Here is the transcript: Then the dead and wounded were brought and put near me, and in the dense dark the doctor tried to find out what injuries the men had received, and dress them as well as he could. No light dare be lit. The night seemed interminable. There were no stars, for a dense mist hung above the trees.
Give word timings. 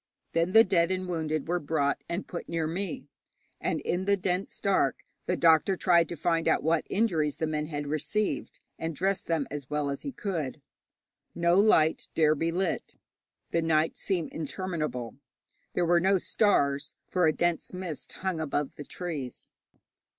Then 0.31 0.53
the 0.53 0.63
dead 0.63 0.89
and 0.89 1.07
wounded 1.07 1.47
were 1.47 1.59
brought 1.59 2.03
and 2.09 2.25
put 2.27 2.49
near 2.49 2.65
me, 2.65 3.07
and 3.59 3.79
in 3.81 4.05
the 4.05 4.17
dense 4.17 4.59
dark 4.59 5.05
the 5.27 5.37
doctor 5.37 5.77
tried 5.77 6.09
to 6.09 6.15
find 6.15 6.47
out 6.47 6.63
what 6.63 6.87
injuries 6.89 7.35
the 7.37 7.45
men 7.45 7.67
had 7.67 7.85
received, 7.85 8.61
and 8.79 8.95
dress 8.95 9.21
them 9.21 9.45
as 9.51 9.69
well 9.69 9.91
as 9.91 10.01
he 10.01 10.11
could. 10.11 10.59
No 11.35 11.59
light 11.59 12.07
dare 12.15 12.33
be 12.33 12.51
lit. 12.51 12.95
The 13.51 13.61
night 13.61 13.95
seemed 13.95 14.33
interminable. 14.33 15.17
There 15.73 15.85
were 15.85 15.99
no 15.99 16.17
stars, 16.17 16.95
for 17.07 17.27
a 17.27 17.31
dense 17.31 17.71
mist 17.71 18.11
hung 18.13 18.41
above 18.41 18.73
the 18.77 18.83
trees. 18.85 19.45